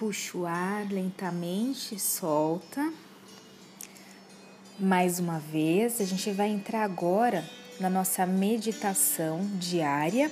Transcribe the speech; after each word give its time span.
Puxa 0.00 0.38
o 0.38 0.46
ar 0.46 0.90
lentamente, 0.90 2.00
solta. 2.00 2.90
Mais 4.78 5.18
uma 5.18 5.38
vez, 5.38 6.00
a 6.00 6.06
gente 6.06 6.30
vai 6.30 6.48
entrar 6.48 6.84
agora 6.84 7.46
na 7.78 7.90
nossa 7.90 8.24
meditação 8.24 9.46
diária, 9.58 10.30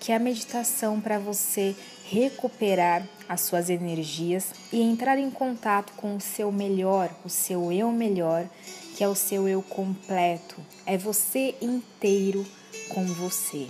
que 0.00 0.10
é 0.10 0.16
a 0.16 0.18
meditação 0.18 1.02
para 1.02 1.18
você 1.18 1.76
recuperar 2.06 3.06
as 3.28 3.42
suas 3.42 3.68
energias 3.68 4.54
e 4.72 4.80
entrar 4.80 5.18
em 5.18 5.30
contato 5.30 5.92
com 5.98 6.16
o 6.16 6.20
seu 6.20 6.50
melhor, 6.50 7.14
o 7.26 7.28
seu 7.28 7.70
eu 7.70 7.92
melhor, 7.92 8.48
que 8.96 9.04
é 9.04 9.08
o 9.08 9.14
seu 9.14 9.46
eu 9.46 9.60
completo, 9.60 10.56
é 10.86 10.96
você 10.96 11.54
inteiro 11.60 12.46
com 12.88 13.04
você. 13.04 13.68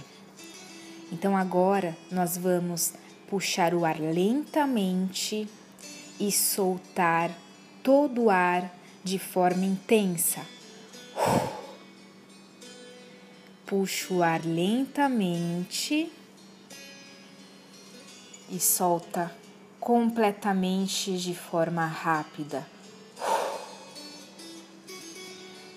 Então 1.11 1.37
agora 1.37 1.97
nós 2.09 2.37
vamos 2.37 2.95
puxar 3.29 3.75
o 3.75 3.85
ar 3.85 3.99
lentamente 3.99 5.49
e 6.19 6.31
soltar 6.31 7.31
todo 7.83 8.25
o 8.25 8.31
ar 8.31 8.73
de 9.03 9.19
forma 9.19 9.65
intensa. 9.65 10.41
Puxa 13.67 14.15
o 14.15 14.23
ar 14.23 14.45
lentamente 14.45 16.11
e 18.51 18.61
solta 18.61 19.35
completamente 19.81 21.17
de 21.19 21.35
forma 21.35 21.85
rápida. 21.87 22.67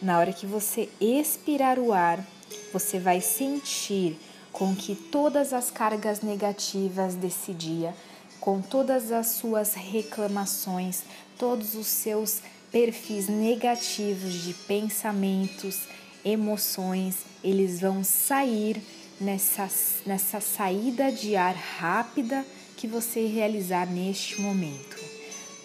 Na 0.01 0.19
hora 0.19 0.31
que 0.31 0.45
você 0.45 0.89
expirar 1.01 1.79
o 1.79 1.91
ar, 1.91 2.23
você 2.71 2.99
vai 2.99 3.19
sentir 3.19 4.17
com 4.51 4.75
que 4.75 4.95
todas 4.95 5.53
as 5.53 5.69
cargas 5.69 6.21
negativas 6.21 7.15
desse 7.15 7.53
dia, 7.53 7.93
com 8.39 8.61
todas 8.61 9.11
as 9.11 9.27
suas 9.27 9.73
reclamações, 9.73 11.03
todos 11.37 11.75
os 11.75 11.87
seus 11.87 12.41
perfis 12.71 13.27
negativos 13.27 14.33
de 14.33 14.53
pensamentos, 14.53 15.87
emoções, 16.23 17.17
eles 17.43 17.79
vão 17.79 18.03
sair 18.03 18.81
nessa, 19.19 19.69
nessa 20.05 20.39
saída 20.39 21.11
de 21.11 21.35
ar 21.35 21.55
rápida 21.55 22.45
que 22.75 22.87
você 22.87 23.25
realizar 23.25 23.87
neste 23.87 24.39
momento. 24.41 24.97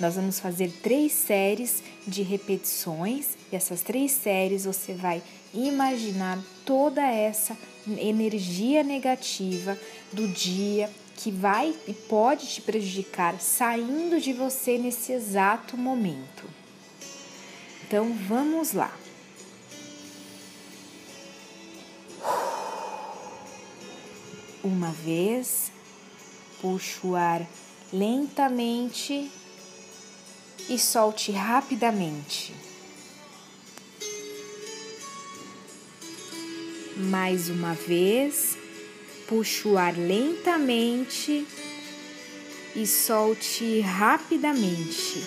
Nós 0.01 0.17
vamos 0.17 0.41
fazer 0.41 0.73
três 0.83 1.13
séries 1.13 1.83
de 2.07 2.23
repetições 2.23 3.37
e 3.53 3.57
essas 3.57 3.83
três 3.83 4.13
séries 4.13 4.65
você 4.65 4.95
vai 4.95 5.23
imaginar 5.55 6.39
toda 6.65 7.03
essa 7.03 7.57
energia 7.99 8.83
negativa 8.83 9.79
do 10.13 10.27
dia 10.29 10.91
que 11.17 11.31
vai 11.31 11.75
e 11.87 11.93
pode 11.93 12.47
te 12.47 12.61
prejudicar 12.61 13.41
saindo 13.41 14.21
de 14.21 14.33
você 14.33 14.79
nesse 14.79 15.13
exato 15.13 15.77
momento. 15.77 16.49
Então 17.85 18.13
vamos 18.27 18.73
lá. 18.73 18.93
Uma 24.65 24.91
vez, 24.91 25.73
puxa 26.61 27.07
o 27.07 27.17
ar 27.17 27.45
lentamente 27.93 29.31
e 30.69 30.79
solte 30.79 31.33
rapidamente. 31.33 32.72
Mais 36.97 37.49
uma 37.49 37.73
vez, 37.73 38.57
puxe 39.27 39.67
o 39.67 39.79
ar 39.79 39.97
lentamente 39.97 41.47
e 42.77 42.87
solte 42.87 43.81
rapidamente, 43.81 45.23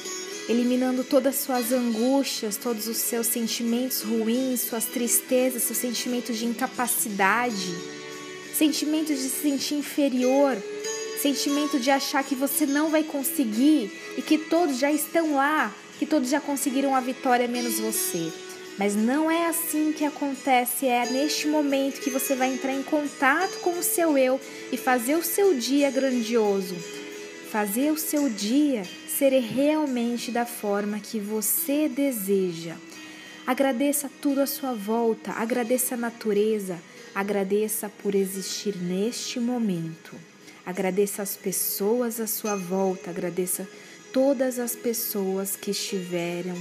eliminando 0.47 1.03
todas 1.03 1.35
as 1.35 1.41
suas 1.41 1.71
angústias, 1.71 2.55
todos 2.55 2.87
os 2.87 2.97
seus 2.97 3.25
sentimentos 3.27 4.03
ruins, 4.03 4.61
suas 4.61 4.85
tristezas, 4.85 5.63
seus 5.63 5.79
sentimentos 5.79 6.37
de 6.37 6.45
incapacidade, 6.45 7.73
sentimentos 8.55 9.17
de 9.17 9.29
se 9.29 9.41
sentir 9.41 9.75
inferior, 9.75 10.55
sentimento 11.19 11.79
de 11.79 11.89
achar 11.89 12.23
que 12.23 12.35
você 12.35 12.67
não 12.67 12.91
vai 12.91 13.03
conseguir 13.03 13.91
e 14.15 14.21
que 14.21 14.37
todos 14.37 14.77
já 14.77 14.91
estão 14.91 15.35
lá, 15.35 15.73
que 15.97 16.05
todos 16.05 16.29
já 16.29 16.39
conseguiram 16.39 16.95
a 16.95 16.99
vitória 16.99 17.47
menos 17.47 17.79
você. 17.79 18.44
Mas 18.77 18.93
não 18.93 19.31
é 19.31 19.47
assim 19.47 19.93
que 19.93 20.03
acontece, 20.03 20.85
é 20.85 21.09
neste 21.09 21.47
momento 21.47 22.01
que 22.01 22.09
você 22.09 22.35
vai 22.35 22.53
entrar 22.53 22.73
em 22.73 22.83
contato 22.83 23.59
com 23.61 23.79
o 23.79 23.83
seu 23.83 24.17
eu 24.17 24.39
e 24.71 24.75
fazer 24.75 25.15
o 25.15 25.23
seu 25.23 25.53
dia 25.53 25.89
grandioso. 25.89 26.75
Fazer 27.49 27.91
o 27.91 27.97
seu 27.97 28.29
dia 28.29 28.83
ser 29.07 29.31
realmente 29.39 30.29
da 30.29 30.45
forma 30.45 30.99
que 30.99 31.19
você 31.19 31.87
deseja. 31.87 32.75
Agradeça 33.47 34.11
tudo 34.21 34.41
à 34.41 34.45
sua 34.45 34.73
volta, 34.73 35.31
agradeça 35.31 35.95
a 35.95 35.97
natureza, 35.97 36.77
agradeça 37.13 37.89
por 38.03 38.13
existir 38.13 38.75
neste 38.75 39.39
momento. 39.39 40.17
Agradeça 40.65 41.21
as 41.21 41.37
pessoas 41.37 42.19
à 42.19 42.27
sua 42.27 42.57
volta, 42.57 43.09
agradeça 43.09 43.69
todas 44.11 44.59
as 44.59 44.75
pessoas 44.75 45.55
que 45.55 45.71
estiveram 45.71 46.55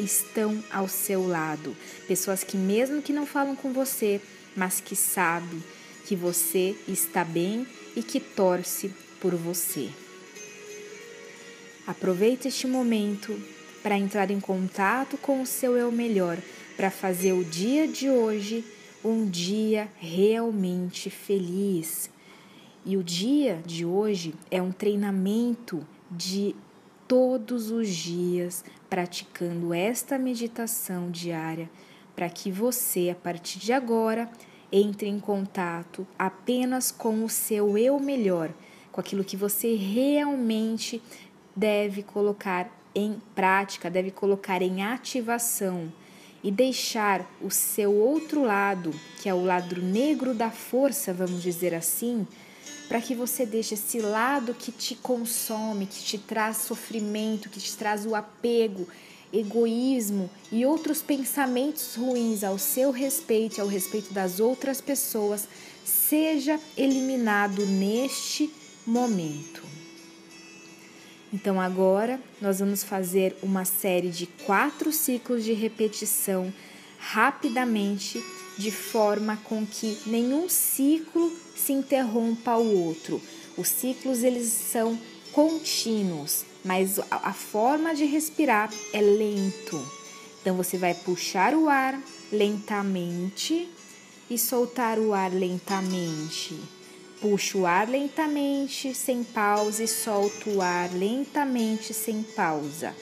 estão 0.00 0.62
ao 0.70 0.88
seu 0.88 1.26
lado, 1.26 1.76
pessoas 2.08 2.42
que 2.42 2.56
mesmo 2.56 3.02
que 3.02 3.12
não 3.12 3.26
falam 3.26 3.54
com 3.54 3.72
você, 3.72 4.20
mas 4.56 4.80
que 4.80 4.96
sabem 4.96 5.62
que 6.06 6.16
você 6.16 6.74
está 6.88 7.24
bem 7.24 7.66
e 7.94 8.02
que 8.02 8.18
torce 8.18 8.92
por 9.20 9.34
você. 9.34 9.90
Aproveite 11.86 12.48
este 12.48 12.66
momento 12.66 13.40
para 13.82 13.98
entrar 13.98 14.30
em 14.30 14.40
contato 14.40 15.16
com 15.16 15.42
o 15.42 15.46
seu 15.46 15.76
eu 15.76 15.90
melhor, 15.90 16.38
para 16.76 16.90
fazer 16.90 17.32
o 17.32 17.44
dia 17.44 17.86
de 17.86 18.08
hoje 18.08 18.64
um 19.04 19.28
dia 19.28 19.88
realmente 19.98 21.10
feliz. 21.10 22.10
E 22.84 22.96
o 22.96 23.02
dia 23.02 23.62
de 23.66 23.84
hoje 23.84 24.34
é 24.50 24.60
um 24.60 24.72
treinamento 24.72 25.86
de 26.10 26.54
todos 27.10 27.72
os 27.72 27.88
dias 27.88 28.64
praticando 28.88 29.74
esta 29.74 30.16
meditação 30.16 31.10
diária 31.10 31.68
para 32.14 32.30
que 32.30 32.52
você, 32.52 33.10
a 33.10 33.16
partir 33.16 33.58
de 33.58 33.72
agora, 33.72 34.30
entre 34.70 35.08
em 35.08 35.18
contato 35.18 36.06
apenas 36.16 36.92
com 36.92 37.24
o 37.24 37.28
seu 37.28 37.76
eu 37.76 37.98
melhor, 37.98 38.48
com 38.92 39.00
aquilo 39.00 39.24
que 39.24 39.36
você 39.36 39.74
realmente 39.74 41.02
deve 41.56 42.04
colocar 42.04 42.70
em 42.94 43.20
prática, 43.34 43.90
deve 43.90 44.12
colocar 44.12 44.62
em 44.62 44.84
ativação 44.84 45.92
e 46.44 46.50
deixar 46.52 47.28
o 47.42 47.50
seu 47.50 47.92
outro 47.92 48.44
lado, 48.44 48.94
que 49.20 49.28
é 49.28 49.34
o 49.34 49.44
lado 49.44 49.82
negro 49.82 50.32
da 50.32 50.52
força, 50.52 51.12
vamos 51.12 51.42
dizer 51.42 51.74
assim, 51.74 52.24
para 52.90 53.00
que 53.00 53.14
você 53.14 53.46
deixe 53.46 53.74
esse 53.74 54.00
lado 54.00 54.52
que 54.52 54.72
te 54.72 54.96
consome, 54.96 55.86
que 55.86 56.02
te 56.02 56.18
traz 56.18 56.56
sofrimento, 56.56 57.48
que 57.48 57.60
te 57.60 57.76
traz 57.76 58.04
o 58.04 58.16
apego, 58.16 58.88
egoísmo 59.32 60.28
e 60.50 60.66
outros 60.66 61.00
pensamentos 61.00 61.94
ruins 61.94 62.42
ao 62.42 62.58
seu 62.58 62.90
respeito 62.90 63.60
ao 63.60 63.68
respeito 63.68 64.12
das 64.12 64.40
outras 64.40 64.80
pessoas, 64.80 65.46
seja 65.84 66.58
eliminado 66.76 67.64
neste 67.64 68.52
momento. 68.84 69.62
Então, 71.32 71.60
agora 71.60 72.20
nós 72.40 72.58
vamos 72.58 72.82
fazer 72.82 73.36
uma 73.40 73.64
série 73.64 74.10
de 74.10 74.26
quatro 74.26 74.90
ciclos 74.92 75.44
de 75.44 75.52
repetição 75.52 76.52
rapidamente, 76.98 78.20
de 78.56 78.70
forma 78.70 79.36
com 79.44 79.66
que 79.66 79.98
nenhum 80.06 80.48
ciclo 80.48 81.32
se 81.54 81.72
interrompa 81.72 82.56
o 82.56 82.84
outro. 82.84 83.20
Os 83.56 83.68
ciclos 83.68 84.22
eles 84.22 84.48
são 84.48 84.98
contínuos, 85.32 86.44
mas 86.64 86.98
a, 87.10 87.32
forma 87.32 87.94
de 87.94 88.04
respirar 88.04 88.70
é 88.92 89.00
lento. 89.00 89.80
Então 90.40 90.56
você 90.56 90.76
vai 90.76 90.94
puxar 90.94 91.54
o 91.54 91.68
ar 91.68 92.00
lentamente 92.32 93.68
e 94.28 94.38
soltar 94.38 94.98
o 94.98 95.12
ar 95.12 95.32
lentamente. 95.32 96.58
Puxa 97.20 97.58
o 97.58 97.66
ar 97.66 97.88
lentamente, 97.88 98.94
sem 98.94 99.22
pausa, 99.22 99.84
e 99.84 99.88
solta 99.88 100.48
o 100.48 100.62
ar 100.62 100.90
lentamente, 100.94 101.92
sem 101.92 102.22
pausa. 102.22 102.94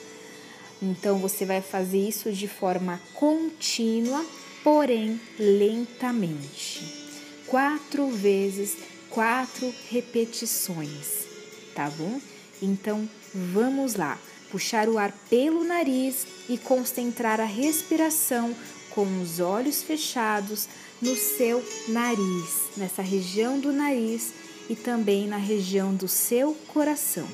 Então 0.81 1.19
você 1.19 1.45
vai 1.45 1.61
fazer 1.61 2.07
isso 2.07 2.31
de 2.31 2.47
forma 2.47 2.99
contínua, 3.13 4.25
porém 4.63 5.19
lentamente 5.37 6.99
quatro 7.47 8.09
vezes, 8.09 8.77
quatro 9.09 9.73
repetições, 9.89 11.25
tá 11.73 11.89
bom? 11.89 12.21
Então 12.61 13.09
vamos 13.33 13.95
lá, 13.95 14.17
puxar 14.51 14.87
o 14.87 14.97
ar 14.97 15.11
pelo 15.29 15.63
nariz 15.63 16.27
e 16.47 16.57
concentrar 16.57 17.39
a 17.39 17.45
respiração 17.45 18.55
com 18.91 19.21
os 19.21 19.39
olhos 19.39 19.81
fechados 19.81 20.67
no 21.01 21.15
seu 21.15 21.63
nariz, 21.87 22.69
nessa 22.75 23.01
região 23.01 23.59
do 23.59 23.71
nariz 23.71 24.33
e 24.69 24.75
também 24.75 25.27
na 25.27 25.37
região 25.37 25.95
do 25.95 26.07
seu 26.07 26.53
coração. 26.67 27.27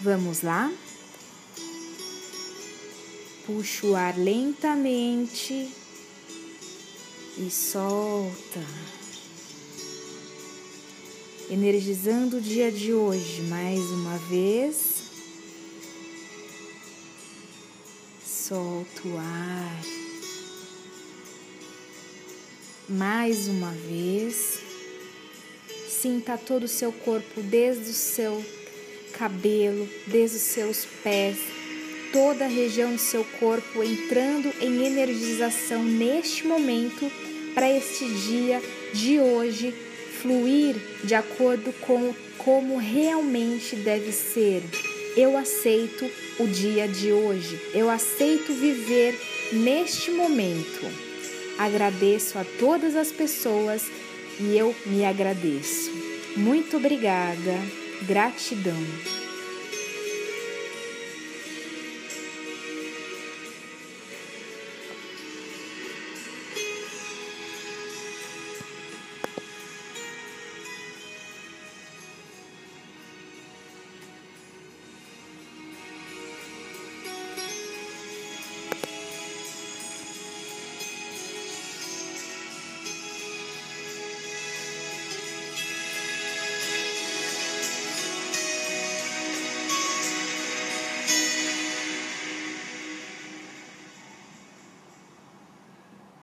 Vamos 0.00 0.42
lá? 0.42 0.72
Puxa 3.46 3.86
o 3.86 3.94
ar 3.94 4.18
lentamente 4.18 5.70
e 7.38 7.48
solta. 7.48 8.60
Energizando 11.48 12.38
o 12.38 12.40
dia 12.40 12.72
de 12.72 12.92
hoje 12.92 13.42
mais 13.42 13.78
uma 13.78 14.18
vez. 14.18 15.04
Solta 18.26 19.06
o 19.06 19.16
ar. 19.16 19.82
Mais 22.88 23.46
uma 23.46 23.70
vez. 23.70 24.58
Sinta 25.88 26.36
todo 26.36 26.64
o 26.64 26.68
seu 26.68 26.90
corpo, 26.90 27.40
desde 27.42 27.90
o 27.90 27.94
seu 27.94 28.44
cabelo, 29.12 29.88
desde 30.08 30.36
os 30.36 30.42
seus 30.42 30.84
pés, 31.04 31.38
toda 32.16 32.46
a 32.46 32.48
região 32.48 32.94
do 32.94 32.98
seu 32.98 33.22
corpo 33.38 33.82
entrando 33.82 34.50
em 34.58 34.86
energização 34.86 35.84
neste 35.84 36.46
momento 36.46 37.12
para 37.54 37.70
este 37.70 38.08
dia 38.08 38.62
de 38.94 39.20
hoje 39.20 39.74
fluir 40.22 40.76
de 41.04 41.14
acordo 41.14 41.74
com 41.82 42.14
como 42.38 42.78
realmente 42.78 43.76
deve 43.76 44.12
ser. 44.12 44.62
Eu 45.14 45.36
aceito 45.36 46.10
o 46.38 46.46
dia 46.46 46.88
de 46.88 47.12
hoje, 47.12 47.60
eu 47.74 47.90
aceito 47.90 48.50
viver 48.54 49.14
neste 49.52 50.10
momento. 50.10 50.86
Agradeço 51.58 52.38
a 52.38 52.46
todas 52.58 52.96
as 52.96 53.12
pessoas 53.12 53.82
e 54.40 54.56
eu 54.56 54.74
me 54.86 55.04
agradeço. 55.04 55.90
Muito 56.34 56.78
obrigada, 56.78 57.60
gratidão. 58.06 59.25